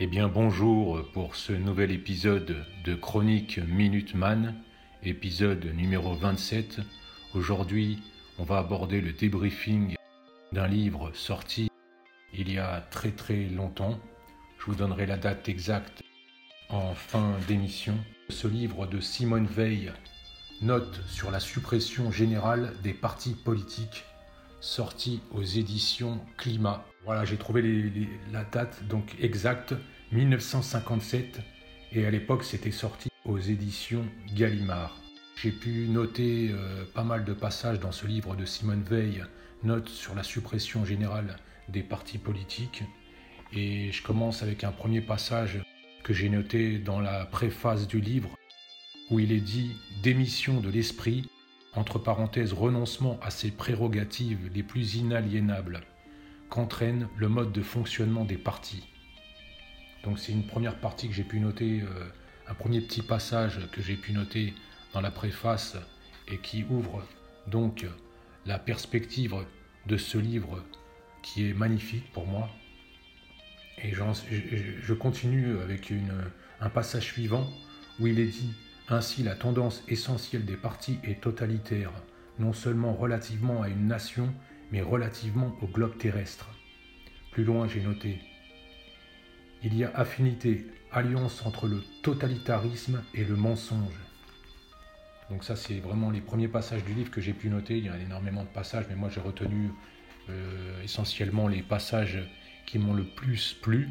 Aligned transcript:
Eh 0.00 0.06
bien 0.06 0.28
bonjour 0.28 1.02
pour 1.12 1.34
ce 1.34 1.52
nouvel 1.52 1.90
épisode 1.90 2.64
de 2.84 2.94
Chronique 2.94 3.58
Minute 3.58 4.14
Man, 4.14 4.54
épisode 5.02 5.64
numéro 5.74 6.14
27. 6.14 6.82
Aujourd'hui, 7.34 7.98
on 8.38 8.44
va 8.44 8.58
aborder 8.58 9.00
le 9.00 9.12
débriefing 9.12 9.96
d'un 10.52 10.68
livre 10.68 11.10
sorti 11.14 11.68
il 12.32 12.52
y 12.52 12.58
a 12.58 12.80
très 12.92 13.10
très 13.10 13.46
longtemps. 13.46 13.98
Je 14.60 14.66
vous 14.66 14.76
donnerai 14.76 15.04
la 15.04 15.16
date 15.16 15.48
exacte 15.48 16.04
en 16.68 16.94
fin 16.94 17.34
d'émission. 17.48 17.98
Ce 18.28 18.46
livre 18.46 18.86
de 18.86 19.00
Simone 19.00 19.46
Veil, 19.46 19.92
Note 20.62 21.00
sur 21.08 21.32
la 21.32 21.40
suppression 21.40 22.12
générale 22.12 22.72
des 22.84 22.92
partis 22.92 23.34
politiques, 23.34 24.04
sorti 24.60 25.20
aux 25.32 25.42
éditions 25.42 26.20
Climat. 26.36 26.84
Voilà, 27.04 27.24
j'ai 27.24 27.36
trouvé 27.36 27.92
la 28.32 28.44
date 28.44 28.82
donc 28.88 29.14
exacte, 29.20 29.74
1957, 30.12 31.40
et 31.92 32.06
à 32.06 32.10
l'époque 32.10 32.44
c'était 32.44 32.70
sorti 32.70 33.08
aux 33.24 33.38
éditions 33.38 34.04
Gallimard. 34.34 34.96
J'ai 35.36 35.52
pu 35.52 35.86
noter 35.88 36.50
euh, 36.50 36.84
pas 36.94 37.04
mal 37.04 37.24
de 37.24 37.32
passages 37.32 37.78
dans 37.78 37.92
ce 37.92 38.06
livre 38.06 38.34
de 38.34 38.44
Simone 38.44 38.82
Veil, 38.82 39.24
Note 39.64 39.88
sur 39.88 40.14
la 40.14 40.22
suppression 40.22 40.84
générale 40.84 41.36
des 41.68 41.82
partis 41.82 42.18
politiques, 42.18 42.82
et 43.52 43.90
je 43.92 44.02
commence 44.02 44.42
avec 44.42 44.64
un 44.64 44.70
premier 44.70 45.00
passage 45.00 45.60
que 46.04 46.12
j'ai 46.12 46.28
noté 46.28 46.78
dans 46.78 47.00
la 47.00 47.24
préface 47.24 47.86
du 47.86 48.00
livre, 48.00 48.30
où 49.10 49.18
il 49.18 49.32
est 49.32 49.40
dit 49.40 49.72
démission 50.02 50.60
de 50.60 50.68
l'esprit, 50.68 51.28
entre 51.74 51.98
parenthèses 51.98 52.52
renoncement 52.52 53.18
à 53.22 53.30
ses 53.30 53.50
prérogatives 53.50 54.50
les 54.54 54.62
plus 54.62 54.96
inaliénables, 54.96 55.82
qu'entraîne 56.48 57.08
le 57.16 57.28
mode 57.28 57.52
de 57.52 57.62
fonctionnement 57.62 58.24
des 58.24 58.38
partis. 58.38 58.88
Donc 60.04 60.18
c'est 60.18 60.32
une 60.32 60.46
première 60.46 60.78
partie 60.80 61.08
que 61.08 61.14
j'ai 61.14 61.24
pu 61.24 61.40
noter, 61.40 61.82
euh, 61.82 62.08
un 62.46 62.54
premier 62.54 62.80
petit 62.80 63.02
passage 63.02 63.60
que 63.72 63.82
j'ai 63.82 63.96
pu 63.96 64.12
noter 64.12 64.54
dans 64.92 65.00
la 65.00 65.10
préface 65.10 65.76
et 66.28 66.38
qui 66.38 66.64
ouvre 66.64 67.04
donc 67.46 67.86
la 68.46 68.58
perspective 68.58 69.34
de 69.86 69.96
ce 69.96 70.18
livre 70.18 70.64
qui 71.22 71.48
est 71.48 71.54
magnifique 71.54 72.10
pour 72.12 72.26
moi. 72.26 72.48
Et 73.82 73.92
je 73.92 74.92
continue 74.92 75.58
avec 75.58 75.92
un 76.60 76.70
passage 76.70 77.04
suivant 77.04 77.48
où 78.00 78.06
il 78.06 78.18
est 78.18 78.26
dit 78.26 78.52
Ainsi 78.90 79.22
la 79.22 79.34
tendance 79.34 79.84
essentielle 79.88 80.46
des 80.46 80.56
partis 80.56 80.98
est 81.04 81.20
totalitaire, 81.20 81.92
non 82.38 82.54
seulement 82.54 82.94
relativement 82.94 83.60
à 83.60 83.68
une 83.68 83.86
nation, 83.86 84.32
mais 84.72 84.80
relativement 84.80 85.54
au 85.60 85.66
globe 85.66 85.98
terrestre. 85.98 86.48
Plus 87.30 87.44
loin 87.44 87.68
j'ai 87.68 87.82
noté 87.82 88.18
Il 89.62 89.76
y 89.76 89.84
a 89.84 89.90
affinité, 89.94 90.66
alliance 90.90 91.44
entre 91.44 91.66
le 91.66 91.82
totalitarisme 92.02 93.02
et 93.12 93.24
le 93.24 93.36
mensonge. 93.36 93.92
Donc 95.28 95.44
ça 95.44 95.54
c'est 95.54 95.80
vraiment 95.80 96.10
les 96.10 96.22
premiers 96.22 96.48
passages 96.48 96.82
du 96.84 96.94
livre 96.94 97.10
que 97.10 97.20
j'ai 97.20 97.34
pu 97.34 97.50
noter. 97.50 97.76
Il 97.76 97.84
y 97.84 97.90
a 97.90 97.98
énormément 97.98 98.44
de 98.44 98.48
passages, 98.48 98.86
mais 98.88 98.96
moi 98.96 99.10
j'ai 99.10 99.20
retenu 99.20 99.70
euh, 100.30 100.82
essentiellement 100.82 101.46
les 101.46 101.62
passages 101.62 102.26
qui 102.64 102.78
m'ont 102.78 102.94
le 102.94 103.04
plus 103.04 103.52
plu. 103.52 103.90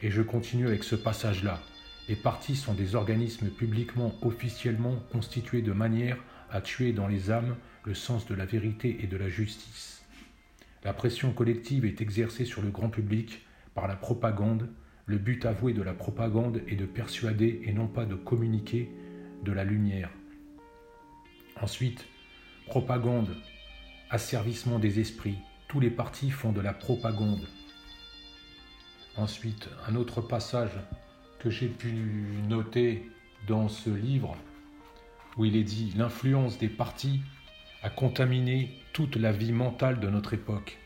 Et 0.00 0.10
je 0.10 0.22
continue 0.22 0.66
avec 0.66 0.84
ce 0.84 0.96
passage-là. 0.96 1.60
Les 2.08 2.16
partis 2.16 2.54
sont 2.54 2.74
des 2.74 2.94
organismes 2.94 3.48
publiquement, 3.48 4.14
officiellement 4.22 4.96
constitués 5.10 5.62
de 5.62 5.72
manière 5.72 6.18
à 6.50 6.60
tuer 6.60 6.92
dans 6.92 7.08
les 7.08 7.30
âmes 7.30 7.56
le 7.84 7.94
sens 7.94 8.26
de 8.26 8.34
la 8.34 8.46
vérité 8.46 8.98
et 9.02 9.08
de 9.08 9.16
la 9.16 9.28
justice. 9.28 10.04
La 10.84 10.92
pression 10.92 11.32
collective 11.32 11.84
est 11.84 12.00
exercée 12.00 12.44
sur 12.44 12.62
le 12.62 12.70
grand 12.70 12.90
public 12.90 13.44
par 13.74 13.88
la 13.88 13.96
propagande. 13.96 14.68
Le 15.06 15.18
but 15.18 15.44
avoué 15.46 15.72
de 15.72 15.82
la 15.82 15.94
propagande 15.94 16.62
est 16.68 16.76
de 16.76 16.86
persuader 16.86 17.62
et 17.64 17.72
non 17.72 17.88
pas 17.88 18.04
de 18.04 18.14
communiquer 18.14 18.88
de 19.44 19.50
la 19.50 19.64
lumière. 19.64 20.10
Ensuite, 21.60 22.06
propagande, 22.66 23.34
asservissement 24.10 24.78
des 24.78 25.00
esprits. 25.00 25.38
Tous 25.66 25.80
les 25.80 25.90
partis 25.90 26.30
font 26.30 26.52
de 26.52 26.60
la 26.60 26.72
propagande. 26.72 27.48
Ensuite, 29.16 29.68
un 29.88 29.96
autre 29.96 30.20
passage 30.20 30.78
que 31.46 31.52
j'ai 31.52 31.68
pu 31.68 31.92
noter 32.48 33.08
dans 33.46 33.68
ce 33.68 33.88
livre, 33.88 34.36
où 35.36 35.44
il 35.44 35.54
est 35.54 35.62
dit 35.62 35.92
L'influence 35.96 36.58
des 36.58 36.68
partis 36.68 37.20
a 37.84 37.88
contaminé 37.88 38.82
toute 38.92 39.14
la 39.14 39.30
vie 39.30 39.52
mentale 39.52 40.00
de 40.00 40.08
notre 40.08 40.34
époque. 40.34 40.76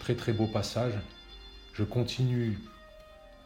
Très 0.00 0.16
très 0.16 0.32
beau 0.32 0.48
passage. 0.48 0.94
Je 1.72 1.84
continue 1.84 2.58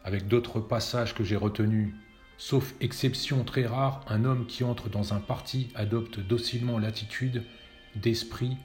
avec 0.02 0.28
d'autres 0.28 0.60
passages 0.60 1.14
que 1.14 1.24
j'ai 1.24 1.36
retenus. 1.36 1.92
Sauf 2.38 2.72
exception 2.80 3.44
très 3.44 3.66
rare, 3.66 4.02
un 4.08 4.24
homme 4.24 4.46
qui 4.46 4.64
entre 4.64 4.88
dans 4.88 5.12
un 5.12 5.20
parti 5.20 5.68
adopte 5.74 6.20
docilement 6.20 6.78
l'attitude 6.78 7.42
d'esprit, 7.96 8.56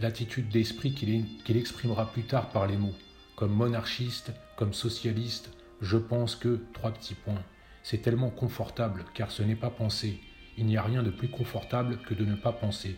l'attitude 0.00 0.48
d'esprit 0.48 0.94
qu'il 0.94 1.56
exprimera 1.58 2.10
plus 2.10 2.22
tard 2.22 2.48
par 2.48 2.66
les 2.66 2.78
mots 2.78 2.94
comme 3.36 3.52
monarchiste, 3.52 4.32
comme 4.56 4.72
socialiste, 4.72 5.50
je 5.82 5.96
pense 5.96 6.36
que, 6.36 6.60
trois 6.72 6.92
petits 6.92 7.16
points, 7.16 7.42
c'est 7.82 8.02
tellement 8.02 8.30
confortable 8.30 9.04
car 9.14 9.32
ce 9.32 9.42
n'est 9.42 9.56
pas 9.56 9.68
penser. 9.68 10.20
Il 10.56 10.66
n'y 10.66 10.76
a 10.76 10.82
rien 10.82 11.02
de 11.02 11.10
plus 11.10 11.28
confortable 11.28 11.98
que 12.06 12.14
de 12.14 12.24
ne 12.24 12.36
pas 12.36 12.52
penser. 12.52 12.96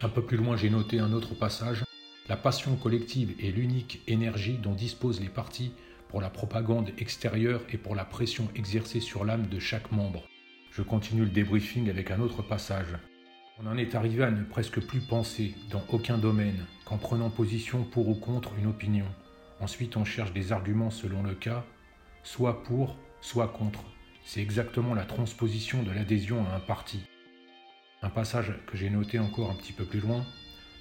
Un 0.00 0.08
peu 0.08 0.22
plus 0.24 0.38
loin, 0.38 0.56
j'ai 0.56 0.70
noté 0.70 0.98
un 0.98 1.12
autre 1.12 1.34
passage. 1.34 1.84
La 2.26 2.38
passion 2.38 2.74
collective 2.76 3.34
est 3.38 3.50
l'unique 3.50 4.00
énergie 4.06 4.56
dont 4.56 4.72
disposent 4.72 5.20
les 5.20 5.28
partis 5.28 5.72
pour 6.08 6.22
la 6.22 6.30
propagande 6.30 6.90
extérieure 6.96 7.60
et 7.70 7.76
pour 7.76 7.94
la 7.94 8.06
pression 8.06 8.48
exercée 8.56 9.00
sur 9.00 9.26
l'âme 9.26 9.48
de 9.48 9.58
chaque 9.58 9.92
membre. 9.92 10.22
Je 10.70 10.80
continue 10.80 11.24
le 11.24 11.30
débriefing 11.30 11.90
avec 11.90 12.10
un 12.10 12.20
autre 12.20 12.40
passage. 12.40 12.96
On 13.60 13.66
en 13.66 13.76
est 13.76 13.94
arrivé 13.94 14.24
à 14.24 14.30
ne 14.30 14.44
presque 14.44 14.80
plus 14.80 15.00
penser 15.00 15.54
dans 15.70 15.84
aucun 15.90 16.16
domaine 16.16 16.64
qu'en 16.86 16.96
prenant 16.96 17.28
position 17.28 17.84
pour 17.84 18.08
ou 18.08 18.14
contre 18.14 18.52
une 18.58 18.68
opinion. 18.68 19.06
Ensuite, 19.60 19.96
on 19.96 20.04
cherche 20.04 20.32
des 20.32 20.52
arguments 20.52 20.90
selon 20.90 21.22
le 21.22 21.34
cas, 21.34 21.64
soit 22.22 22.62
pour, 22.62 22.96
soit 23.20 23.48
contre. 23.48 23.84
C'est 24.24 24.40
exactement 24.40 24.94
la 24.94 25.04
transposition 25.04 25.82
de 25.82 25.90
l'adhésion 25.90 26.46
à 26.46 26.56
un 26.56 26.60
parti. 26.60 27.00
Un 28.02 28.10
passage 28.10 28.52
que 28.66 28.76
j'ai 28.76 28.90
noté 28.90 29.18
encore 29.18 29.50
un 29.50 29.54
petit 29.54 29.72
peu 29.72 29.84
plus 29.84 30.00
loin. 30.00 30.24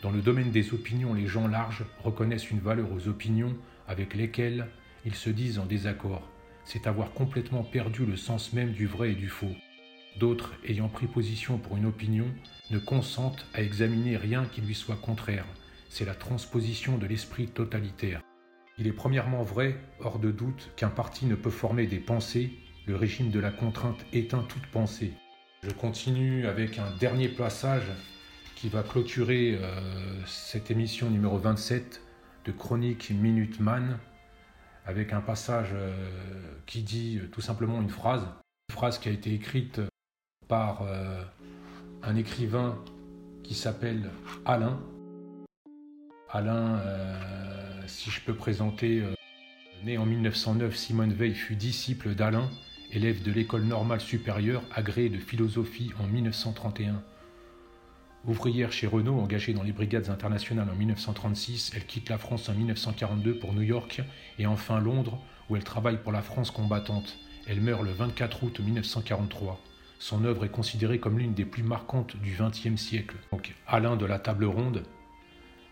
Dans 0.03 0.11
le 0.11 0.21
domaine 0.21 0.51
des 0.51 0.73
opinions, 0.73 1.15
les 1.15 1.25
gens 1.25 1.47
larges 1.47 1.83
reconnaissent 2.03 2.51
une 2.51 2.59
valeur 2.59 2.91
aux 2.91 3.07
opinions 3.07 3.55
avec 3.87 4.13
lesquelles 4.13 4.67
ils 5.05 5.15
se 5.15 5.31
disent 5.31 5.57
en 5.57 5.65
désaccord. 5.65 6.29
C'est 6.65 6.85
avoir 6.85 7.13
complètement 7.13 7.63
perdu 7.63 8.05
le 8.05 8.17
sens 8.17 8.53
même 8.53 8.73
du 8.73 8.85
vrai 8.85 9.13
et 9.13 9.15
du 9.15 9.29
faux. 9.29 9.55
D'autres, 10.19 10.53
ayant 10.67 10.89
pris 10.89 11.07
position 11.07 11.57
pour 11.57 11.77
une 11.77 11.85
opinion, 11.85 12.27
ne 12.69 12.79
consentent 12.79 13.45
à 13.53 13.61
examiner 13.61 14.17
rien 14.17 14.45
qui 14.45 14.61
lui 14.61 14.75
soit 14.75 14.97
contraire. 14.97 15.45
C'est 15.89 16.05
la 16.05 16.15
transposition 16.15 16.97
de 16.97 17.07
l'esprit 17.07 17.47
totalitaire. 17.47 18.21
Il 18.77 18.87
est 18.87 18.93
premièrement 18.93 19.43
vrai, 19.43 19.75
hors 19.99 20.19
de 20.19 20.31
doute, 20.31 20.71
qu'un 20.75 20.89
parti 20.89 21.25
ne 21.25 21.35
peut 21.35 21.49
former 21.49 21.87
des 21.87 21.99
pensées, 21.99 22.51
le 22.85 22.95
régime 22.95 23.31
de 23.31 23.39
la 23.39 23.51
contrainte 23.51 24.05
éteint 24.13 24.43
toute 24.43 24.67
pensée. 24.67 25.13
Je 25.63 25.71
continue 25.71 26.45
avec 26.45 26.77
un 26.77 26.91
dernier 26.99 27.27
passage 27.27 27.91
qui 28.55 28.69
va 28.69 28.83
clôturer 28.83 29.57
euh, 29.59 30.25
cette 30.25 30.71
émission 30.71 31.09
numéro 31.09 31.37
27 31.37 32.01
de 32.45 32.51
Chronique 32.51 33.09
Minute 33.11 33.59
Man, 33.59 33.99
avec 34.85 35.11
un 35.11 35.21
passage 35.21 35.71
euh, 35.73 35.91
qui 36.65 36.81
dit 36.81 37.19
tout 37.31 37.41
simplement 37.41 37.81
une 37.81 37.89
phrase, 37.89 38.25
une 38.69 38.75
phrase 38.75 38.99
qui 38.99 39.09
a 39.09 39.11
été 39.11 39.33
écrite 39.33 39.81
par 40.47 40.81
euh, 40.83 41.21
un 42.03 42.15
écrivain 42.15 42.77
qui 43.43 43.53
s'appelle 43.53 44.09
Alain. 44.45 44.79
Alain, 46.29 46.79
euh, 46.79 47.66
si 47.87 48.11
je 48.11 48.21
peux 48.21 48.33
présenter, 48.33 48.99
euh, 48.99 49.13
né 49.83 49.97
en 49.97 50.05
1909, 50.05 50.75
Simone 50.75 51.13
Veil 51.13 51.33
fut 51.33 51.55
disciple 51.55 52.15
d'Alain, 52.15 52.49
élève 52.91 53.23
de 53.23 53.31
l'école 53.31 53.63
normale 53.63 54.01
supérieure, 54.01 54.63
agréé 54.73 55.09
de 55.09 55.17
philosophie 55.17 55.91
en 55.99 56.07
1931. 56.07 57.01
Ouvrière 58.25 58.71
chez 58.71 58.87
Renault, 58.87 59.19
engagée 59.19 59.53
dans 59.53 59.63
les 59.63 59.71
brigades 59.71 60.09
internationales 60.09 60.67
en 60.69 60.75
1936, 60.75 61.71
elle 61.75 61.85
quitte 61.85 62.09
la 62.09 62.17
France 62.17 62.49
en 62.49 62.53
1942 62.53 63.39
pour 63.39 63.53
New 63.53 63.61
York 63.61 64.01
et 64.37 64.45
enfin 64.45 64.79
Londres, 64.79 65.21
où 65.49 65.55
elle 65.55 65.63
travaille 65.63 66.01
pour 66.01 66.11
la 66.11 66.21
France 66.21 66.51
combattante. 66.51 67.17
Elle 67.47 67.61
meurt 67.61 67.83
le 67.83 67.91
24 67.91 68.43
août 68.43 68.59
1943. 68.59 69.61
Son 69.99 70.25
œuvre 70.25 70.45
est 70.45 70.49
considérée 70.49 70.99
comme 70.99 71.17
l'une 71.17 71.33
des 71.33 71.45
plus 71.45 71.63
marquantes 71.63 72.17
du 72.17 72.35
XXe 72.37 72.79
siècle. 72.79 73.15
Donc 73.31 73.55
Alain 73.65 73.95
de 73.95 74.05
la 74.05 74.19
Table 74.19 74.45
Ronde, 74.45 74.83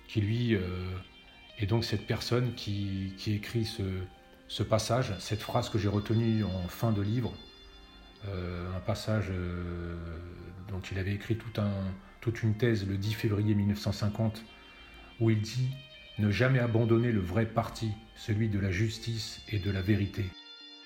qui 0.07 0.21
lui 0.21 0.55
euh, 0.55 0.61
est 1.59 1.65
donc 1.65 1.85
cette 1.85 2.05
personne 2.05 2.53
qui, 2.55 3.13
écrit 3.27 3.65
ce, 4.47 4.63
passage, 4.63 5.13
cette 5.19 5.41
phrase 5.41 5.69
que 5.69 5.77
j'ai 5.77 5.87
retenue 5.87 6.43
en 6.43 6.67
fin 6.67 6.91
de 6.91 7.01
livre, 7.01 7.33
euh, 8.27 8.75
un 8.75 8.79
passage 8.79 9.27
euh, 9.29 9.95
dont 10.69 10.81
il 10.91 10.97
avait 10.97 11.13
écrit 11.13 11.37
toute 11.37 12.43
une 12.43 12.55
thèse 12.55 12.87
le 12.87 12.97
10 12.97 13.13
février 13.13 13.53
1950, 13.55 14.43
où 15.19 15.29
il 15.29 15.41
dit 15.41 15.69
ne 16.17 16.31
jamais 16.31 16.59
abandonner 16.59 17.11
le 17.11 17.19
vrai 17.19 17.45
parti, 17.45 17.91
celui 18.15 18.49
de 18.49 18.59
la 18.59 18.71
justice 18.71 19.41
et 19.49 19.59
de 19.59 19.69
la 19.69 19.81
vérité. 19.81 20.25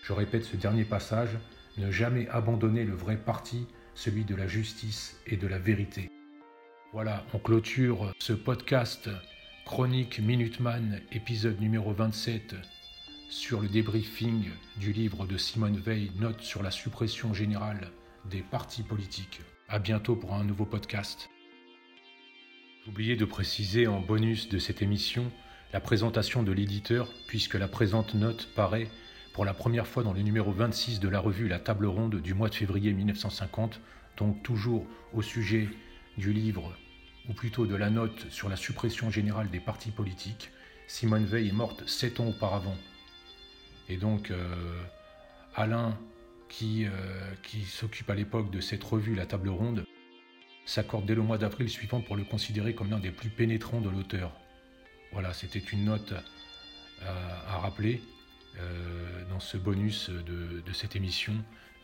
Je 0.04 0.14
répète 0.14 0.44
ce 0.44 0.58
dernier 0.58 0.86
passage, 0.86 1.38
ne 1.78 1.92
jamais 1.92 2.28
abandonner 2.30 2.84
le 2.84 2.96
vrai 2.96 3.16
parti, 3.16 3.68
celui 3.94 4.26
de 4.26 4.36
la 4.36 4.48
justice 4.48 5.20
et 5.28 5.38
de 5.38 5.48
la 5.48 5.60
vérité. 5.60 6.10
Voilà, 6.94 7.24
on 7.34 7.38
clôture 7.38 8.12
ce 8.18 8.34
podcast 8.34 9.10
Chronique 9.70 10.20
Minuteman, 10.20 11.00
épisode 11.12 11.62
numéro 11.62 11.94
27, 11.94 12.56
sur 13.30 13.62
le 13.62 13.68
débriefing 13.68 14.50
du 14.78 14.94
livre 14.94 15.28
de 15.28 15.38
Simone 15.38 15.78
Veil, 15.78 16.12
Note 16.20 16.42
sur 16.42 16.64
la 16.64 16.72
suppression 16.72 17.36
générale 17.36 17.92
des 18.26 18.42
partis 18.42 18.82
politiques. 18.82 19.42
À 19.68 19.78
bientôt 19.78 20.16
pour 20.16 20.34
un 20.34 20.44
nouveau 20.44 20.66
podcast. 20.66 21.30
J'oubliais 22.84 23.16
de 23.16 23.26
préciser 23.26 23.86
en 23.86 24.02
bonus 24.02 24.50
de 24.50 24.58
cette 24.58 24.82
émission 24.82 25.32
la 25.72 25.80
présentation 25.80 26.42
de 26.42 26.52
l'éditeur, 26.52 27.08
puisque 27.28 27.54
la 27.54 27.68
présente 27.68 28.16
note 28.16 28.50
paraît 28.56 28.90
pour 29.36 29.46
la 29.46 29.54
première 29.54 29.86
fois 29.86 30.02
dans 30.02 30.14
le 30.14 30.24
numéro 30.24 30.52
26 30.52 31.00
de 31.00 31.10
la 31.10 31.20
revue 31.20 31.48
La 31.48 31.60
Table 31.60 31.86
Ronde 31.86 32.16
du 32.16 32.34
mois 32.34 32.50
de 32.50 32.56
février 32.56 32.92
1950, 32.92 33.82
donc 34.18 34.42
toujours 34.42 34.88
au 35.14 35.22
sujet 35.22 35.70
du 36.18 36.34
livre, 36.34 36.76
ou 37.30 37.34
plutôt 37.34 37.66
de 37.66 37.76
la 37.76 37.90
note 37.90 38.26
sur 38.30 38.50
la 38.50 38.56
suppression 38.56 39.10
générale 39.12 39.50
des 39.50 39.60
partis 39.60 39.92
politiques. 39.92 40.50
Simone 40.88 41.26
Veil 41.26 41.50
est 41.50 41.54
morte 41.54 41.88
sept 41.88 42.20
ans 42.20 42.28
auparavant. 42.28 42.76
Et 43.88 43.98
donc, 43.98 44.32
euh, 44.32 44.84
Alain, 45.56 45.98
qui, 46.50 46.86
euh, 46.86 46.90
qui 47.44 47.62
s'occupe 47.62 48.10
à 48.10 48.16
l'époque 48.16 48.50
de 48.50 48.60
cette 48.60 48.84
revue 48.84 49.14
La 49.14 49.28
Table 49.28 49.50
Ronde, 49.50 49.86
s'accorde 50.66 51.06
dès 51.06 51.16
le 51.16 51.22
mois 51.22 51.38
d'avril 51.38 51.70
suivant 51.70 52.02
pour 52.02 52.16
le 52.16 52.24
considérer 52.24 52.74
comme 52.74 52.90
l'un 52.90 53.00
des 53.00 53.12
plus 53.12 53.30
pénétrants 53.30 53.82
de 53.82 53.90
l'auteur. 53.90 54.32
Voilà, 55.12 55.34
c'était 55.34 55.60
une 55.60 55.86
note 55.86 56.14
à, 57.02 57.58
rappeler 57.60 58.02
euh, 58.58 59.24
dans 59.30 59.40
ce 59.40 59.58
bonus 59.58 60.10
de 60.10 60.74
cette 60.74 60.96
émission 60.96 61.34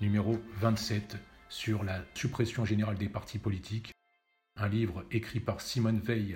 numéro 0.01 0.39
27 0.57 1.17
sur 1.49 1.83
la 1.83 2.03
suppression 2.13 2.65
générale 2.65 2.97
des 2.97 3.09
partis 3.09 3.39
politiques, 3.39 3.94
un 4.57 4.67
livre 4.69 5.05
écrit 5.11 5.39
par 5.39 5.61
Simone 5.61 5.99
Veil. 5.99 6.35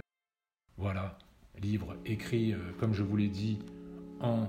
Voilà, 0.77 1.17
livre 1.61 1.97
écrit, 2.05 2.53
euh, 2.53 2.57
comme 2.79 2.93
je 2.93 3.03
vous 3.03 3.17
l'ai 3.17 3.27
dit, 3.27 3.59
en 4.19 4.47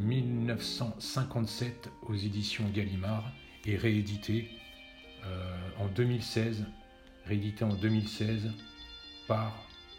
1957 0.00 1.90
aux 2.02 2.14
éditions 2.14 2.68
Gallimard 2.74 3.30
et 3.64 3.76
réédité 3.76 4.50
euh, 5.24 5.70
en 5.78 5.86
2016 5.86 6.64
réédité 7.26 7.64
en 7.64 7.74
2016 7.74 8.50
par 9.26 9.52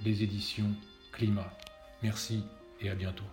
les 0.04 0.24
éditions 0.24 0.76
Climat. 1.12 1.52
Merci 2.04 2.44
et 2.82 2.90
à 2.90 2.96
bientôt. 2.96 3.24